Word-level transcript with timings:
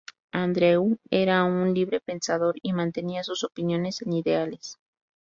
Andrew 0.33 0.97
era 1.11 1.43
un 1.43 1.75
librepensador 1.75 2.55
y 2.63 2.73
mantenía 2.73 3.21
sus 3.23 3.43
opiniones 3.43 4.01
e 4.01 4.09
ideales. 4.09 4.79